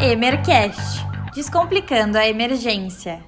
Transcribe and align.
Emercast 0.00 1.04
Descomplicando 1.34 2.16
a 2.16 2.28
emergência. 2.28 3.20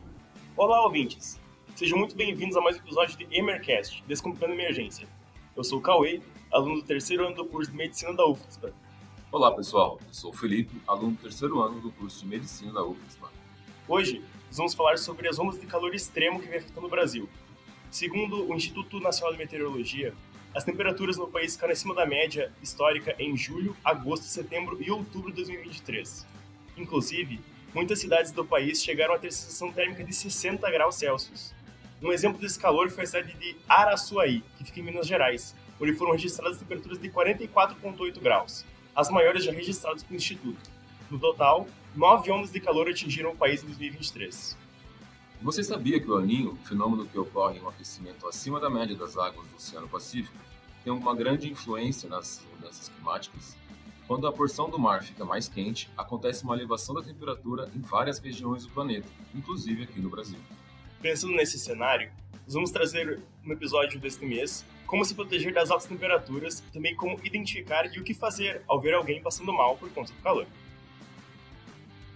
Olá, 0.56 0.84
ouvintes! 0.84 1.36
Sejam 1.74 1.98
muito 1.98 2.14
bem-vindos 2.14 2.56
a 2.56 2.60
mais 2.60 2.76
um 2.76 2.78
episódio 2.78 3.18
de 3.18 3.26
Emercast 3.36 4.04
Descomplicando 4.06 4.52
a 4.52 4.54
Emergência. 4.54 5.08
Eu 5.56 5.64
sou 5.64 5.80
o 5.80 5.82
Cauê, 5.82 6.20
aluno 6.52 6.76
do 6.76 6.82
terceiro 6.82 7.26
ano 7.26 7.34
do 7.34 7.44
curso 7.44 7.72
de 7.72 7.76
Medicina 7.76 8.14
da 8.14 8.24
UFSPA. 8.24 8.72
Olá, 9.32 9.50
pessoal. 9.50 9.98
Eu 10.06 10.14
sou 10.14 10.30
o 10.30 10.32
Felipe, 10.32 10.80
aluno 10.86 11.10
do 11.10 11.22
terceiro 11.22 11.60
ano 11.60 11.80
do 11.80 11.90
curso 11.90 12.20
de 12.20 12.28
Medicina 12.28 12.72
da 12.72 12.84
UFSPA. 12.84 13.32
Hoje, 13.88 14.22
nós 14.46 14.56
vamos 14.56 14.72
falar 14.72 14.96
sobre 14.96 15.28
as 15.28 15.40
ondas 15.40 15.60
de 15.60 15.66
calor 15.66 15.92
extremo 15.92 16.38
que 16.38 16.46
vem 16.46 16.58
afetando 16.58 16.86
o 16.86 16.90
Brasil. 16.90 17.28
Segundo 17.90 18.48
o 18.48 18.54
Instituto 18.54 19.00
Nacional 19.00 19.32
de 19.32 19.38
Meteorologia, 19.40 20.14
as 20.54 20.62
temperaturas 20.62 21.16
no 21.16 21.26
país 21.26 21.54
ficaram 21.54 21.72
acima 21.72 21.96
da 21.96 22.06
média 22.06 22.52
histórica 22.62 23.16
em 23.18 23.36
julho, 23.36 23.76
agosto, 23.84 24.26
setembro 24.26 24.80
e 24.80 24.88
outubro 24.88 25.30
de 25.30 25.36
2023. 25.38 26.38
Inclusive, 26.80 27.38
muitas 27.74 28.00
cidades 28.00 28.32
do 28.32 28.42
país 28.42 28.82
chegaram 28.82 29.14
a 29.14 29.18
ter 29.18 29.30
sensação 29.30 29.70
térmica 29.70 30.02
de 30.02 30.14
60 30.14 30.68
graus 30.70 30.94
Celsius. 30.94 31.54
Um 32.02 32.10
exemplo 32.10 32.40
desse 32.40 32.58
calor 32.58 32.88
foi 32.88 33.04
a 33.04 33.06
cidade 33.06 33.34
de 33.34 33.54
Araçuaí, 33.68 34.42
que 34.56 34.64
fica 34.64 34.80
em 34.80 34.82
Minas 34.82 35.06
Gerais, 35.06 35.54
onde 35.78 35.92
foram 35.92 36.12
registradas 36.12 36.58
temperaturas 36.58 36.98
de 36.98 37.10
44,8 37.10 38.18
graus, 38.20 38.64
as 38.96 39.10
maiores 39.10 39.44
já 39.44 39.52
registradas 39.52 40.02
pelo 40.02 40.16
Instituto. 40.16 40.70
No 41.10 41.18
total, 41.18 41.68
nove 41.94 42.30
ondas 42.30 42.50
de 42.50 42.60
calor 42.60 42.88
atingiram 42.88 43.32
o 43.32 43.36
país 43.36 43.62
em 43.62 43.66
2023. 43.66 44.56
Você 45.42 45.62
sabia 45.62 46.00
que 46.00 46.10
o 46.10 46.16
Aninho, 46.16 46.58
fenômeno 46.64 47.06
que 47.06 47.18
ocorre 47.18 47.58
em 47.58 47.62
um 47.62 47.68
aquecimento 47.68 48.26
acima 48.26 48.58
da 48.58 48.70
média 48.70 48.96
das 48.96 49.18
águas 49.18 49.46
do 49.48 49.56
Oceano 49.56 49.88
Pacífico, 49.88 50.36
tem 50.82 50.92
uma 50.92 51.14
grande 51.14 51.50
influência 51.50 52.08
nas 52.08 52.42
mudanças 52.54 52.88
climáticas? 52.88 53.59
Quando 54.10 54.26
a 54.26 54.32
porção 54.32 54.68
do 54.68 54.76
mar 54.76 55.04
fica 55.04 55.24
mais 55.24 55.46
quente, 55.46 55.88
acontece 55.96 56.42
uma 56.42 56.56
elevação 56.56 56.96
da 56.96 57.00
temperatura 57.00 57.70
em 57.76 57.78
várias 57.80 58.18
regiões 58.18 58.66
do 58.66 58.72
planeta, 58.72 59.06
inclusive 59.32 59.84
aqui 59.84 60.00
no 60.00 60.10
Brasil. 60.10 60.40
Pensando 61.00 61.32
nesse 61.34 61.60
cenário, 61.60 62.10
nós 62.44 62.54
vamos 62.54 62.72
trazer 62.72 63.20
no 63.44 63.52
episódio 63.52 64.00
deste 64.00 64.26
mês 64.26 64.64
como 64.84 65.04
se 65.04 65.14
proteger 65.14 65.54
das 65.54 65.70
altas 65.70 65.86
temperaturas 65.86 66.58
também 66.72 66.96
como 66.96 67.20
identificar 67.22 67.86
e 67.86 68.00
o 68.00 68.02
que 68.02 68.12
fazer 68.12 68.62
ao 68.66 68.80
ver 68.80 68.94
alguém 68.94 69.22
passando 69.22 69.52
mal 69.52 69.76
por 69.76 69.88
conta 69.90 70.12
do 70.12 70.20
calor. 70.20 70.48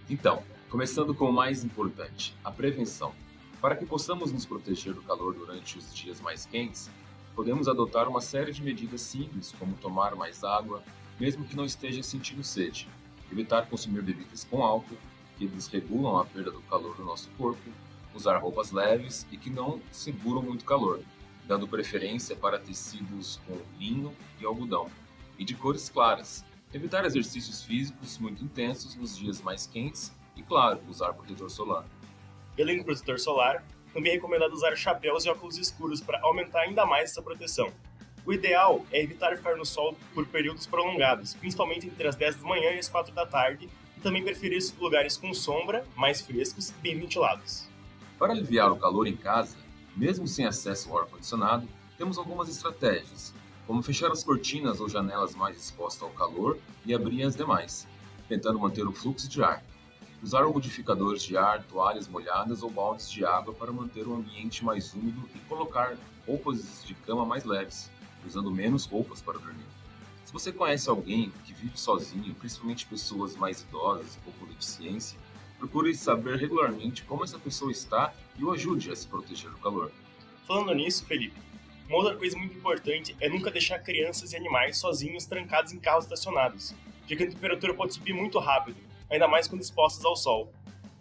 Então, 0.09 0.43
Começando 0.69 1.15
com 1.15 1.29
o 1.29 1.31
mais 1.31 1.63
importante, 1.63 2.35
a 2.43 2.51
prevenção. 2.51 3.13
Para 3.61 3.77
que 3.77 3.85
possamos 3.85 4.33
nos 4.33 4.45
proteger 4.45 4.93
do 4.93 5.01
calor 5.01 5.33
durante 5.33 5.77
os 5.77 5.95
dias 5.95 6.19
mais 6.19 6.45
quentes, 6.45 6.89
podemos 7.33 7.69
adotar 7.69 8.09
uma 8.09 8.19
série 8.19 8.51
de 8.51 8.61
medidas 8.61 8.99
simples, 8.99 9.53
como 9.57 9.77
tomar 9.77 10.15
mais 10.15 10.43
água, 10.43 10.83
mesmo 11.19 11.45
que 11.45 11.55
não 11.55 11.65
esteja 11.65 12.03
sentindo 12.03 12.43
sede, 12.43 12.87
evitar 13.31 13.67
consumir 13.67 14.01
bebidas 14.01 14.43
com 14.43 14.63
álcool, 14.63 14.97
que 15.37 15.47
desregulam 15.47 16.17
a 16.17 16.25
perda 16.25 16.51
do 16.51 16.61
calor 16.61 16.95
do 16.95 17.03
nosso 17.03 17.29
corpo, 17.37 17.69
usar 18.13 18.37
roupas 18.37 18.71
leves 18.71 19.25
e 19.31 19.37
que 19.37 19.49
não 19.49 19.81
seguram 19.91 20.41
muito 20.41 20.63
calor, 20.63 21.01
dando 21.45 21.67
preferência 21.67 22.35
para 22.35 22.57
tecidos 22.57 23.39
com 23.45 23.57
linho 23.77 24.15
e 24.39 24.45
algodão, 24.45 24.89
e 25.37 25.43
de 25.43 25.53
cores 25.53 25.89
claras. 25.89 26.45
Evitar 26.73 27.05
exercícios 27.05 27.63
físicos 27.63 28.17
muito 28.17 28.43
intensos 28.43 28.95
nos 28.95 29.17
dias 29.17 29.41
mais 29.41 29.67
quentes 29.67 30.11
e, 30.35 30.41
claro, 30.41 30.79
usar 30.89 31.13
protetor 31.13 31.49
solar. 31.49 31.85
E 32.57 32.61
além 32.61 32.77
do 32.77 32.85
protetor 32.85 33.19
solar, 33.19 33.63
também 33.93 34.11
é 34.11 34.15
recomendado 34.15 34.51
usar 34.51 34.75
chapéus 34.75 35.25
e 35.25 35.29
óculos 35.29 35.57
escuros 35.57 36.01
para 36.01 36.19
aumentar 36.21 36.61
ainda 36.61 36.85
mais 36.85 37.11
essa 37.11 37.21
proteção. 37.21 37.71
O 38.25 38.33
ideal 38.33 38.83
é 38.91 39.03
evitar 39.03 39.37
ficar 39.37 39.55
no 39.55 39.65
sol 39.65 39.95
por 40.13 40.25
períodos 40.25 40.65
prolongados, 40.65 41.35
principalmente 41.35 41.85
entre 41.85 42.07
as 42.07 42.15
10 42.15 42.37
da 42.37 42.47
manhã 42.47 42.71
e 42.71 42.79
as 42.79 42.89
4 42.89 43.13
da 43.13 43.23
tarde, 43.23 43.69
e 43.95 44.01
também 44.01 44.23
preferir 44.23 44.59
lugares 44.79 45.15
com 45.15 45.31
sombra, 45.31 45.85
mais 45.95 46.21
frescos 46.21 46.69
e 46.69 46.73
bem 46.81 46.97
ventilados. 46.97 47.67
Para 48.17 48.33
aliviar 48.33 48.71
o 48.71 48.77
calor 48.77 49.05
em 49.05 49.15
casa, 49.15 49.55
mesmo 49.95 50.27
sem 50.27 50.45
acesso 50.45 50.89
ao 50.89 50.99
ar-condicionado, 50.99 51.67
temos 51.99 52.17
algumas 52.17 52.49
estratégias, 52.49 53.31
como 53.67 53.83
fechar 53.83 54.11
as 54.11 54.23
cortinas 54.23 54.79
ou 54.79 54.89
janelas 54.89 55.35
mais 55.35 55.57
expostas 55.57 56.01
ao 56.01 56.09
calor 56.09 56.57
e 56.83 56.95
abrir 56.95 57.21
as 57.23 57.35
demais, 57.35 57.87
tentando 58.27 58.59
manter 58.59 58.87
o 58.87 58.91
fluxo 58.91 59.29
de 59.29 59.43
ar. 59.43 59.63
Usar 60.23 60.45
umidificadores 60.45 61.21
de 61.21 61.37
ar, 61.37 61.63
toalhas 61.63 62.07
molhadas 62.07 62.63
ou 62.63 62.71
baldes 62.71 63.11
de 63.11 63.23
água 63.23 63.53
para 63.53 63.71
manter 63.71 64.07
o 64.07 64.15
ambiente 64.15 64.65
mais 64.65 64.93
úmido 64.95 65.29
e 65.35 65.39
colocar 65.41 65.95
roupas 66.25 66.83
de 66.83 66.95
cama 66.95 67.23
mais 67.23 67.43
leves, 67.43 67.91
usando 68.25 68.51
menos 68.51 68.85
roupas 68.85 69.21
para 69.21 69.37
dormir. 69.39 69.65
Se 70.23 70.33
você 70.33 70.51
conhece 70.51 70.89
alguém 70.89 71.31
que 71.45 71.53
vive 71.53 71.77
sozinho, 71.77 72.33
principalmente 72.35 72.85
pessoas 72.85 73.35
mais 73.35 73.61
idosas 73.61 74.17
ou 74.25 74.33
com 74.33 74.45
deficiência, 74.47 75.17
procure 75.57 75.95
saber 75.95 76.37
regularmente 76.37 77.03
como 77.03 77.23
essa 77.23 77.39
pessoa 77.39 77.71
está 77.71 78.13
e 78.37 78.43
o 78.43 78.51
ajude 78.51 78.91
a 78.91 78.95
se 78.95 79.07
proteger 79.07 79.49
do 79.49 79.57
calor. 79.57 79.91
Falando 80.47 80.73
nisso, 80.73 81.05
Felipe, 81.05 81.39
uma 81.87 81.97
outra 81.97 82.15
coisa 82.17 82.37
muito 82.37 82.55
importante 82.57 83.15
é 83.19 83.29
nunca 83.29 83.51
deixar 83.51 83.79
crianças 83.79 84.33
e 84.33 84.35
animais 84.35 84.77
sozinhos 84.77 85.25
trancados 85.25 85.71
em 85.71 85.79
carros 85.79 86.05
estacionados, 86.05 86.73
já 87.07 87.15
que 87.15 87.23
a 87.23 87.29
temperatura 87.29 87.73
pode 87.73 87.93
subir 87.93 88.13
muito 88.13 88.39
rápido 88.39 88.85
ainda 89.09 89.27
mais 89.27 89.47
quando 89.47 89.61
expostos 89.61 90.05
ao 90.05 90.15
sol. 90.15 90.51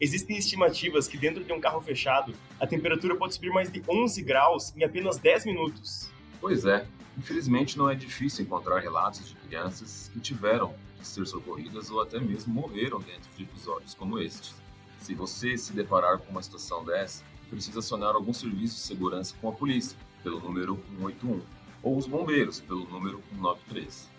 Existem 0.01 0.37
estimativas 0.37 1.07
que 1.07 1.17
dentro 1.17 1.45
de 1.45 1.53
um 1.53 1.61
carro 1.61 1.81
fechado, 1.81 2.35
a 2.61 2.67
temperatura 2.67 3.17
pode 3.17 3.35
subir 3.35 3.51
mais 3.51 3.71
de 3.71 3.83
11 3.89 4.23
graus 4.23 4.75
em 4.77 4.85
apenas 4.85 5.19
10 5.19 5.47
minutos. 5.47 6.11
Pois 6.45 6.67
é, 6.67 6.87
infelizmente 7.17 7.79
não 7.79 7.89
é 7.89 7.95
difícil 7.95 8.45
encontrar 8.45 8.79
relatos 8.79 9.27
de 9.27 9.35
crianças 9.35 10.11
que 10.13 10.21
tiveram 10.21 10.75
que 10.99 11.09
ser 11.09 11.27
socorridas 11.27 11.91
ou 11.91 12.03
até 12.03 12.21
mesmo 12.21 12.53
morreram 12.53 13.01
dentro 13.01 13.31
de 13.35 13.45
episódios 13.45 13.95
como 13.95 14.19
estes. 14.19 14.55
Se 14.99 15.15
você 15.15 15.57
se 15.57 15.73
deparar 15.73 16.19
com 16.19 16.31
uma 16.31 16.43
situação 16.43 16.85
dessa, 16.85 17.25
precisa 17.49 17.79
acionar 17.79 18.15
algum 18.15 18.35
serviço 18.35 18.75
de 18.75 18.81
segurança 18.83 19.35
com 19.41 19.49
a 19.49 19.53
polícia, 19.53 19.97
pelo 20.23 20.39
número 20.39 20.75
181, 20.99 21.41
ou 21.83 21.97
os 21.97 22.07
bombeiros, 22.07 22.61
pelo 22.61 22.85
número 22.91 23.23
193. 23.31 24.11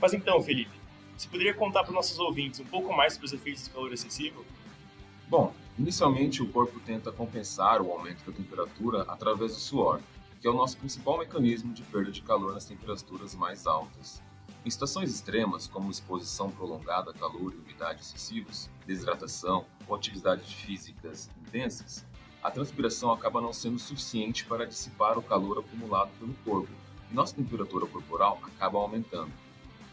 Mas 0.00 0.14
então, 0.14 0.40
Felipe, 0.44 0.70
você 1.16 1.28
poderia 1.28 1.54
contar 1.54 1.80
para 1.80 1.90
os 1.90 1.96
nossos 1.96 2.20
ouvintes 2.20 2.60
um 2.60 2.66
pouco 2.66 2.96
mais 2.96 3.14
sobre 3.14 3.26
os 3.26 3.32
efeitos 3.32 3.66
do 3.66 3.74
calor 3.74 3.92
excessivo? 3.92 4.46
Bom, 5.26 5.52
inicialmente 5.76 6.40
o 6.40 6.46
corpo 6.46 6.78
tenta 6.78 7.10
compensar 7.10 7.82
o 7.82 7.90
aumento 7.90 8.24
da 8.24 8.30
temperatura 8.30 9.02
através 9.08 9.54
do 9.54 9.58
suor, 9.58 10.00
que 10.42 10.48
é 10.48 10.50
o 10.50 10.54
nosso 10.54 10.76
principal 10.76 11.18
mecanismo 11.18 11.72
de 11.72 11.84
perda 11.84 12.10
de 12.10 12.20
calor 12.20 12.52
nas 12.52 12.64
temperaturas 12.64 13.32
mais 13.32 13.64
altas. 13.64 14.20
Em 14.66 14.70
situações 14.70 15.14
extremas, 15.14 15.68
como 15.68 15.88
exposição 15.88 16.50
prolongada 16.50 17.12
a 17.12 17.14
calor 17.14 17.54
e 17.54 17.58
umidade 17.58 18.00
excessivos, 18.00 18.68
desidratação 18.84 19.64
ou 19.86 19.94
atividades 19.94 20.52
físicas 20.52 21.30
intensas, 21.40 22.04
a 22.42 22.50
transpiração 22.50 23.12
acaba 23.12 23.40
não 23.40 23.52
sendo 23.52 23.78
suficiente 23.78 24.44
para 24.44 24.66
dissipar 24.66 25.16
o 25.16 25.22
calor 25.22 25.60
acumulado 25.60 26.10
pelo 26.18 26.34
corpo 26.44 26.72
e 27.08 27.14
nossa 27.14 27.36
temperatura 27.36 27.86
corporal 27.86 28.40
acaba 28.42 28.80
aumentando. 28.80 29.30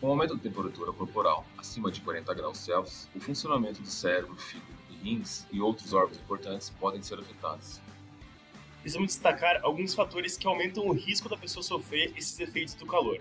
Com 0.02 0.08
o 0.08 0.10
aumento 0.10 0.36
da 0.36 0.42
temperatura 0.42 0.92
corporal 0.92 1.46
acima 1.60 1.92
de 1.92 2.02
40 2.02 2.34
graus 2.34 2.58
Celsius, 2.58 3.08
o 3.16 3.20
funcionamento 3.20 3.84
do 3.84 3.90
cérebro, 3.90 4.36
fígado 4.36 4.74
e 4.90 4.96
rins 4.96 5.46
e 5.52 5.62
outros 5.62 5.94
órgãos 5.94 6.18
importantes 6.18 6.72
podem 6.72 7.04
ser 7.04 7.20
afetados. 7.20 7.80
Precisamos 8.90 9.14
destacar 9.14 9.60
alguns 9.62 9.94
fatores 9.94 10.36
que 10.36 10.48
aumentam 10.48 10.88
o 10.88 10.94
risco 10.94 11.30
da 11.30 11.38
pessoa 11.38 11.62
sofrer 11.62 12.12
esses 12.18 12.40
efeitos 12.40 12.74
do 12.74 12.88
calor. 12.88 13.20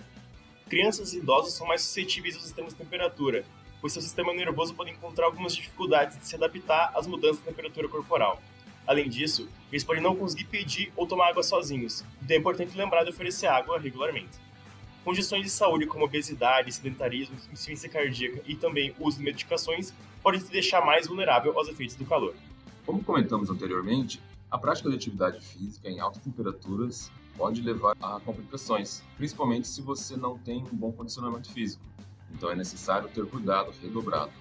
Crianças 0.66 1.12
e 1.12 1.18
idosos 1.18 1.52
são 1.52 1.66
mais 1.66 1.82
suscetíveis 1.82 2.36
aos 2.36 2.46
extremos 2.46 2.72
de 2.72 2.78
temperatura, 2.78 3.44
pois 3.78 3.92
seu 3.92 4.00
sistema 4.00 4.32
nervoso 4.32 4.72
pode 4.72 4.92
encontrar 4.92 5.26
algumas 5.26 5.54
dificuldades 5.54 6.16
de 6.16 6.26
se 6.26 6.34
adaptar 6.36 6.90
às 6.94 7.06
mudanças 7.06 7.40
da 7.40 7.50
temperatura 7.50 7.86
corporal. 7.86 8.40
Além 8.86 9.10
disso, 9.10 9.46
eles 9.70 9.84
podem 9.84 10.02
não 10.02 10.16
conseguir 10.16 10.44
pedir 10.44 10.90
ou 10.96 11.06
tomar 11.06 11.28
água 11.28 11.42
sozinhos, 11.42 12.02
então 12.22 12.34
é 12.34 12.40
importante 12.40 12.74
lembrar 12.74 13.04
de 13.04 13.10
oferecer 13.10 13.48
água 13.48 13.78
regularmente. 13.78 14.38
Condições 15.04 15.42
de 15.42 15.50
saúde 15.50 15.84
como 15.84 16.06
obesidade, 16.06 16.72
sedentarismo, 16.72 17.36
insuficiência 17.36 17.90
cardíaca 17.90 18.40
e 18.46 18.56
também 18.56 18.94
uso 18.98 19.18
de 19.18 19.22
medicações 19.22 19.92
podem 20.22 20.40
te 20.40 20.50
deixar 20.50 20.82
mais 20.82 21.06
vulnerável 21.06 21.58
aos 21.58 21.68
efeitos 21.68 21.94
do 21.94 22.06
calor. 22.06 22.34
Como 22.86 23.04
comentamos 23.04 23.50
anteriormente, 23.50 24.18
a 24.50 24.56
prática 24.56 24.88
de 24.88 24.96
atividade 24.96 25.40
física 25.40 25.88
em 25.88 26.00
altas 26.00 26.22
temperaturas 26.22 27.10
pode 27.36 27.60
levar 27.60 27.94
a 28.00 28.18
complicações, 28.20 29.02
principalmente 29.16 29.68
se 29.68 29.82
você 29.82 30.16
não 30.16 30.38
tem 30.38 30.64
um 30.72 30.76
bom 30.76 30.90
condicionamento 30.90 31.52
físico. 31.52 31.84
Então 32.32 32.50
é 32.50 32.56
necessário 32.56 33.08
ter 33.08 33.26
cuidado 33.26 33.72
redobrado. 33.82 34.32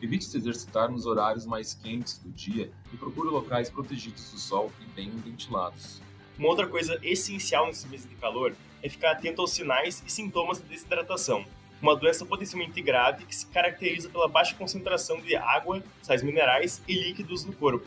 Evite 0.00 0.24
se 0.24 0.36
exercitar 0.36 0.90
nos 0.90 1.06
horários 1.06 1.46
mais 1.46 1.74
quentes 1.74 2.18
do 2.18 2.30
dia 2.30 2.70
e 2.92 2.96
procure 2.96 3.28
locais 3.28 3.68
protegidos 3.68 4.30
do 4.30 4.38
sol 4.38 4.70
e 4.80 4.84
bem 4.94 5.10
ventilados. 5.10 6.00
Uma 6.38 6.48
outra 6.48 6.66
coisa 6.66 6.98
essencial 7.02 7.66
nesses 7.66 7.90
meses 7.90 8.08
de 8.08 8.14
calor 8.16 8.54
é 8.82 8.88
ficar 8.88 9.12
atento 9.12 9.40
aos 9.40 9.52
sinais 9.52 10.02
e 10.06 10.12
sintomas 10.12 10.58
de 10.58 10.64
desidratação, 10.64 11.44
uma 11.80 11.96
doença 11.96 12.24
potencialmente 12.24 12.80
grave 12.80 13.24
que 13.24 13.34
se 13.34 13.46
caracteriza 13.46 14.08
pela 14.08 14.28
baixa 14.28 14.54
concentração 14.54 15.20
de 15.20 15.34
água, 15.34 15.82
sais 16.02 16.22
minerais 16.22 16.82
e 16.86 16.94
líquidos 16.94 17.44
no 17.44 17.52
corpo. 17.52 17.86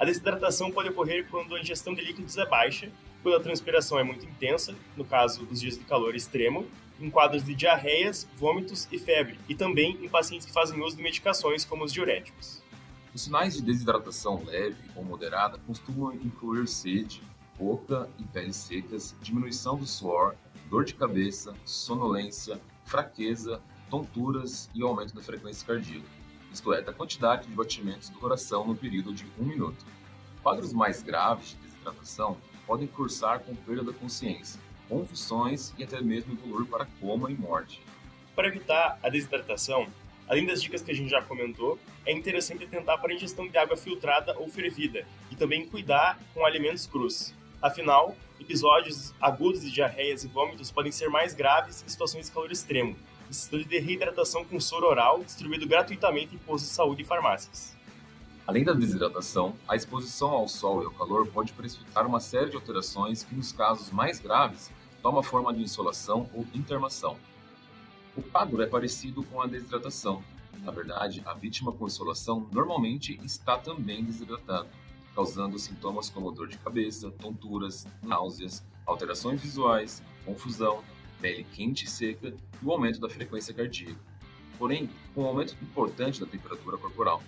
A 0.00 0.04
desidratação 0.06 0.70
pode 0.70 0.88
ocorrer 0.88 1.26
quando 1.30 1.54
a 1.54 1.60
ingestão 1.60 1.92
de 1.92 2.00
líquidos 2.00 2.38
é 2.38 2.46
baixa, 2.46 2.90
quando 3.22 3.36
a 3.36 3.40
transpiração 3.40 3.98
é 3.98 4.02
muito 4.02 4.24
intensa, 4.24 4.74
no 4.96 5.04
caso 5.04 5.44
dos 5.44 5.60
dias 5.60 5.76
de 5.76 5.84
calor 5.84 6.14
extremo, 6.14 6.66
em 6.98 7.10
quadros 7.10 7.44
de 7.44 7.54
diarreias, 7.54 8.26
vômitos 8.34 8.88
e 8.90 8.98
febre, 8.98 9.38
e 9.46 9.54
também 9.54 10.02
em 10.02 10.08
pacientes 10.08 10.46
que 10.46 10.54
fazem 10.54 10.82
uso 10.82 10.96
de 10.96 11.02
medicações 11.02 11.66
como 11.66 11.84
os 11.84 11.92
diuréticos. 11.92 12.62
Os 13.14 13.24
sinais 13.24 13.52
de 13.52 13.60
desidratação 13.60 14.42
leve 14.42 14.82
ou 14.96 15.04
moderada 15.04 15.58
costumam 15.66 16.14
incluir 16.14 16.66
sede, 16.66 17.20
boca 17.58 18.08
e 18.18 18.24
peles 18.24 18.56
secas, 18.56 19.14
diminuição 19.20 19.76
do 19.76 19.86
suor, 19.86 20.34
dor 20.70 20.86
de 20.86 20.94
cabeça, 20.94 21.52
sonolência, 21.66 22.58
fraqueza, 22.86 23.60
tonturas 23.90 24.70
e 24.74 24.82
aumento 24.82 25.14
da 25.14 25.20
frequência 25.20 25.66
cardíaca, 25.66 26.08
isto 26.52 26.72
é, 26.72 26.82
da 26.82 26.92
quantidade 26.92 27.46
de 27.46 27.54
batimentos 27.54 28.08
do 28.08 28.18
coração 28.18 28.66
no 28.66 28.74
período 28.74 29.12
de 29.12 29.24
um 29.38 29.44
minuto. 29.44 29.84
Quadros 30.42 30.72
mais 30.72 31.02
graves 31.02 31.50
de 31.50 31.56
desidratação 31.56 32.36
podem 32.66 32.86
cursar 32.86 33.40
com 33.40 33.54
perda 33.54 33.84
da 33.84 33.92
consciência, 33.92 34.60
convulsões 34.88 35.72
e 35.78 35.84
até 35.84 36.00
mesmo 36.00 36.32
evoluir 36.32 36.66
para 36.66 36.86
coma 37.00 37.30
e 37.30 37.34
morte. 37.34 37.82
Para 38.34 38.48
evitar 38.48 38.98
a 39.02 39.08
desidratação, 39.08 39.86
além 40.28 40.46
das 40.46 40.62
dicas 40.62 40.82
que 40.82 40.90
a 40.90 40.94
gente 40.94 41.10
já 41.10 41.22
comentou, 41.22 41.78
é 42.06 42.12
interessante 42.12 42.66
tentar 42.66 42.98
para 42.98 43.12
a 43.12 43.14
ingestão 43.14 43.46
de 43.48 43.56
água 43.58 43.76
filtrada 43.76 44.36
ou 44.38 44.48
fervida 44.48 45.06
e 45.30 45.36
também 45.36 45.66
cuidar 45.66 46.18
com 46.32 46.44
alimentos 46.44 46.86
crus. 46.86 47.34
Afinal, 47.60 48.16
episódios 48.40 49.12
agudos 49.20 49.60
de 49.60 49.70
diarreias 49.70 50.24
e 50.24 50.28
vômitos 50.28 50.70
podem 50.70 50.90
ser 50.90 51.10
mais 51.10 51.34
graves 51.34 51.84
em 51.84 51.88
situações 51.88 52.26
de 52.26 52.32
calor 52.32 52.50
extremo, 52.50 52.96
necessitando 53.30 53.64
de 53.64 53.78
reidratação 53.78 54.44
com 54.44 54.58
soro 54.58 54.88
oral 54.88 55.22
distribuído 55.22 55.66
gratuitamente 55.66 56.34
em 56.34 56.38
postos 56.38 56.68
de 56.68 56.74
saúde 56.74 57.02
e 57.02 57.04
farmácias. 57.04 57.76
Além 58.44 58.64
da 58.64 58.72
desidratação, 58.72 59.54
a 59.68 59.76
exposição 59.76 60.30
ao 60.30 60.48
sol 60.48 60.82
e 60.82 60.86
ao 60.86 60.90
calor 60.90 61.28
pode 61.28 61.52
precipitar 61.52 62.04
uma 62.04 62.18
série 62.18 62.50
de 62.50 62.56
alterações 62.56 63.22
que, 63.22 63.32
nos 63.32 63.52
casos 63.52 63.92
mais 63.92 64.18
graves, 64.18 64.72
toma 65.00 65.22
forma 65.22 65.54
de 65.54 65.62
insolação 65.62 66.28
ou 66.34 66.44
intermação. 66.52 67.16
O 68.16 68.22
quadro 68.22 68.60
é 68.60 68.66
parecido 68.66 69.22
com 69.22 69.40
a 69.40 69.46
desidratação. 69.46 70.24
Na 70.64 70.72
verdade, 70.72 71.22
a 71.24 71.32
vítima 71.32 71.70
com 71.70 71.86
insolação 71.86 72.48
normalmente 72.52 73.20
está 73.22 73.56
também 73.56 74.02
desidratada, 74.02 74.68
causando 75.14 75.56
sintomas 75.56 76.10
como 76.10 76.32
dor 76.32 76.48
de 76.48 76.58
cabeça, 76.58 77.12
tonturas, 77.12 77.86
náuseas, 78.02 78.64
alterações 78.84 79.40
visuais, 79.40 80.02
confusão, 80.24 80.82
pele 81.20 81.44
quente 81.52 81.84
e 81.84 81.88
seca 81.88 82.28
e 82.28 82.64
o 82.64 82.72
aumento 82.72 83.00
da 83.00 83.08
frequência 83.08 83.54
cardíaca. 83.54 84.00
Porém, 84.58 84.90
com 85.14 85.22
um 85.22 85.26
aumento 85.26 85.56
importante 85.62 86.20
da 86.20 86.26
temperatura 86.26 86.76
corporal. 86.76 87.22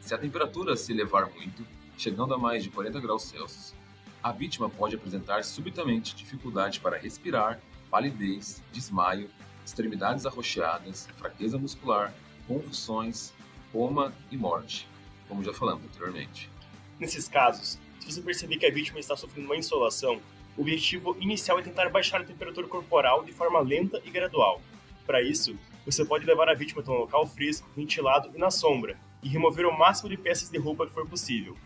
Se 0.00 0.14
a 0.14 0.18
temperatura 0.18 0.76
se 0.76 0.92
elevar 0.92 1.30
muito, 1.30 1.64
chegando 1.96 2.34
a 2.34 2.38
mais 2.38 2.64
de 2.64 2.70
40 2.70 3.00
graus 3.00 3.22
Celsius, 3.24 3.74
a 4.22 4.30
vítima 4.30 4.68
pode 4.68 4.94
apresentar 4.94 5.44
subitamente 5.44 6.14
dificuldade 6.14 6.80
para 6.80 6.96
respirar, 6.96 7.60
palidez, 7.90 8.62
desmaio, 8.72 9.28
extremidades 9.64 10.26
arroxeadas, 10.26 11.08
fraqueza 11.16 11.58
muscular, 11.58 12.14
convulsões, 12.46 13.32
coma 13.72 14.12
e 14.30 14.36
morte, 14.36 14.88
como 15.28 15.42
já 15.42 15.52
falamos 15.52 15.84
anteriormente. 15.84 16.50
Nesses 16.98 17.26
casos, 17.26 17.78
se 18.00 18.12
você 18.12 18.20
perceber 18.20 18.58
que 18.58 18.66
a 18.66 18.70
vítima 18.72 18.98
está 18.98 19.16
sofrendo 19.16 19.46
uma 19.46 19.56
insolação, 19.56 20.20
o 20.56 20.62
objetivo 20.62 21.16
inicial 21.20 21.58
é 21.58 21.62
tentar 21.62 21.88
baixar 21.88 22.20
a 22.20 22.24
temperatura 22.24 22.66
corporal 22.66 23.24
de 23.24 23.32
forma 23.32 23.60
lenta 23.60 24.00
e 24.04 24.10
gradual. 24.10 24.60
Para 25.06 25.22
isso, 25.22 25.58
você 25.84 26.04
pode 26.04 26.24
levar 26.24 26.48
a 26.48 26.54
vítima 26.54 26.82
a 26.86 26.90
um 26.90 26.94
local 26.94 27.26
fresco, 27.26 27.68
ventilado 27.76 28.30
e 28.34 28.38
na 28.38 28.50
sombra, 28.50 28.96
e 29.22 29.28
remover 29.28 29.66
o 29.66 29.76
máximo 29.76 30.08
de 30.08 30.16
peças 30.16 30.50
de 30.50 30.58
roupa 30.58 30.86
que 30.86 30.92
for 30.92 31.06
possível, 31.08 31.56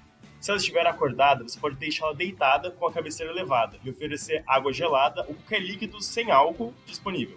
se 0.41 0.51
ela 0.51 0.59
estiver 0.59 0.87
acordada, 0.87 1.43
você 1.43 1.59
pode 1.59 1.77
deixá-la 1.77 2.13
deitada 2.13 2.71
com 2.71 2.87
a 2.87 2.93
cabeceira 2.93 3.33
elevada 3.33 3.79
e 3.83 3.91
oferecer 3.91 4.45
água 4.47 4.73
gelada 4.73 5.23
ou 5.23 5.35
qualquer 5.35 5.61
líquido 5.61 6.01
sem 6.01 6.31
álcool 6.31 6.73
disponível. 6.87 7.37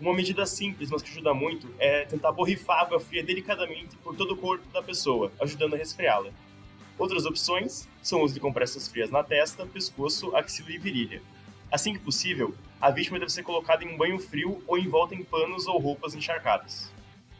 Uma 0.00 0.14
medida 0.14 0.46
simples, 0.46 0.90
mas 0.90 1.02
que 1.02 1.10
ajuda 1.10 1.34
muito, 1.34 1.68
é 1.80 2.04
tentar 2.04 2.30
borrifar 2.30 2.82
água 2.82 3.00
fria 3.00 3.24
delicadamente 3.24 3.96
por 3.96 4.14
todo 4.14 4.34
o 4.34 4.36
corpo 4.36 4.64
da 4.72 4.80
pessoa, 4.80 5.32
ajudando 5.40 5.74
a 5.74 5.76
resfriá-la. 5.76 6.30
Outras 6.98 7.24
opções 7.24 7.88
são 8.02 8.20
o 8.20 8.24
uso 8.24 8.34
de 8.34 8.40
compressas 8.40 8.88
frias 8.88 9.08
na 9.08 9.22
testa, 9.22 9.64
pescoço, 9.64 10.34
axila 10.34 10.72
e 10.72 10.78
virilha. 10.78 11.22
Assim 11.70 11.92
que 11.92 12.00
possível, 12.00 12.54
a 12.80 12.90
vítima 12.90 13.20
deve 13.20 13.30
ser 13.30 13.44
colocada 13.44 13.84
em 13.84 13.94
um 13.94 13.96
banho 13.96 14.18
frio 14.18 14.60
ou 14.66 14.76
envolta 14.76 15.14
em 15.14 15.22
panos 15.22 15.68
ou 15.68 15.78
roupas 15.78 16.14
encharcadas. 16.14 16.90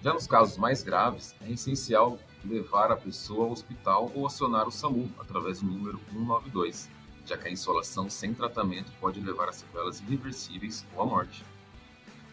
Já 0.00 0.14
nos 0.14 0.28
casos 0.28 0.56
mais 0.56 0.84
graves, 0.84 1.34
é 1.44 1.50
essencial 1.50 2.20
levar 2.44 2.92
a 2.92 2.96
pessoa 2.96 3.46
ao 3.46 3.50
hospital 3.50 4.12
ou 4.14 4.26
acionar 4.26 4.68
o 4.68 4.70
SAMU 4.70 5.10
através 5.18 5.60
do 5.60 5.66
número 5.66 5.98
192, 6.12 6.88
já 7.26 7.36
que 7.36 7.48
a 7.48 7.50
insolação 7.50 8.08
sem 8.08 8.32
tratamento 8.32 8.92
pode 9.00 9.20
levar 9.20 9.48
a 9.48 9.52
sequelas 9.52 10.00
irreversíveis 10.00 10.86
ou 10.94 11.02
à 11.02 11.06
morte. 11.06 11.44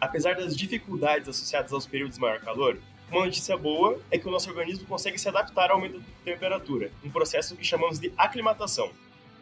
Apesar 0.00 0.36
das 0.36 0.56
dificuldades 0.56 1.28
associadas 1.28 1.72
aos 1.72 1.86
períodos 1.86 2.16
de 2.16 2.20
maior 2.20 2.40
calor, 2.40 2.78
uma 3.10 3.24
notícia 3.24 3.56
boa 3.56 3.98
é 4.10 4.18
que 4.18 4.26
o 4.26 4.30
nosso 4.30 4.48
organismo 4.50 4.84
consegue 4.86 5.18
se 5.18 5.28
adaptar 5.28 5.70
ao 5.70 5.76
aumento 5.76 5.98
da 5.98 6.04
temperatura, 6.24 6.90
um 7.04 7.10
processo 7.10 7.56
que 7.56 7.64
chamamos 7.64 8.00
de 8.00 8.12
aclimatação. 8.16 8.90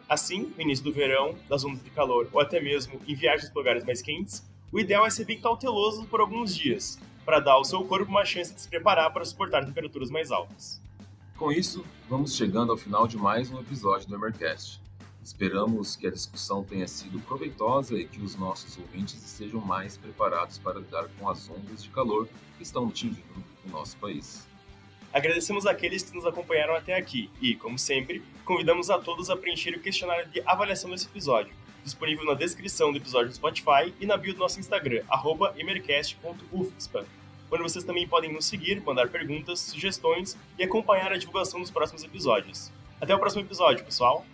Assim, 0.07 0.53
no 0.55 0.61
início 0.61 0.85
do 0.85 0.93
verão, 0.93 1.35
das 1.49 1.65
ondas 1.65 1.83
de 1.83 1.89
calor 1.89 2.29
ou 2.31 2.39
até 2.39 2.59
mesmo 2.59 3.01
em 3.07 3.15
viagens 3.15 3.49
para 3.49 3.59
lugares 3.59 3.83
mais 3.83 4.03
quentes, 4.03 4.45
o 4.71 4.79
ideal 4.79 5.05
é 5.05 5.09
ser 5.09 5.25
bem 5.25 5.41
cauteloso 5.41 6.05
por 6.05 6.19
alguns 6.19 6.55
dias, 6.55 6.99
para 7.25 7.39
dar 7.39 7.53
ao 7.53 7.65
seu 7.65 7.83
corpo 7.85 8.11
uma 8.11 8.23
chance 8.23 8.53
de 8.53 8.61
se 8.61 8.67
preparar 8.67 9.11
para 9.11 9.25
suportar 9.25 9.65
temperaturas 9.65 10.11
mais 10.11 10.31
altas. 10.31 10.79
Com 11.35 11.51
isso, 11.51 11.83
vamos 12.07 12.35
chegando 12.35 12.71
ao 12.71 12.77
final 12.77 13.07
de 13.07 13.17
mais 13.17 13.49
um 13.49 13.59
episódio 13.59 14.07
do 14.07 14.15
Emercast. 14.15 14.79
Esperamos 15.23 15.95
que 15.95 16.05
a 16.05 16.11
discussão 16.11 16.63
tenha 16.63 16.87
sido 16.87 17.19
proveitosa 17.21 17.95
e 17.95 18.05
que 18.05 18.21
os 18.21 18.35
nossos 18.35 18.77
ouvintes 18.77 19.15
estejam 19.25 19.59
mais 19.59 19.97
preparados 19.97 20.59
para 20.59 20.77
lidar 20.77 21.07
com 21.17 21.27
as 21.27 21.49
ondas 21.49 21.81
de 21.81 21.89
calor 21.89 22.27
que 22.57 22.63
estão 22.63 22.87
atingindo 22.87 23.54
o 23.65 23.69
nosso 23.69 23.97
país. 23.97 24.47
Agradecemos 25.13 25.65
aqueles 25.65 26.03
que 26.03 26.13
nos 26.13 26.25
acompanharam 26.25 26.75
até 26.75 26.95
aqui 26.95 27.29
e, 27.41 27.55
como 27.55 27.79
sempre, 27.79 28.21
convidamos 28.43 28.89
a 28.89 28.99
todos 28.99 29.29
a 29.29 29.37
preencher 29.37 29.75
o 29.75 29.79
questionário 29.79 30.27
de 30.29 30.41
avaliação 30.45 30.89
desse 30.89 31.05
episódio, 31.05 31.53
disponível 31.83 32.25
na 32.25 32.33
descrição 32.33 32.91
do 32.91 32.97
episódio 32.97 33.29
do 33.29 33.35
Spotify 33.35 33.93
e 33.99 34.05
na 34.05 34.17
bio 34.17 34.33
do 34.33 34.39
nosso 34.39 34.59
Instagram, 34.59 35.03
emercast.ufspa, 35.55 37.05
onde 37.49 37.63
vocês 37.63 37.85
também 37.85 38.07
podem 38.07 38.33
nos 38.33 38.45
seguir, 38.45 38.81
mandar 38.81 39.07
perguntas, 39.07 39.59
sugestões 39.61 40.37
e 40.59 40.63
acompanhar 40.63 41.13
a 41.13 41.17
divulgação 41.17 41.61
dos 41.61 41.71
próximos 41.71 42.03
episódios. 42.03 42.71
Até 42.99 43.15
o 43.15 43.19
próximo 43.19 43.41
episódio, 43.41 43.85
pessoal! 43.85 44.25